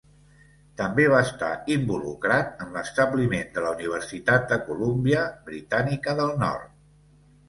[0.79, 6.73] També va estar involucrat en l'establiment de la Universitat de Colúmbia Britànica del Nord.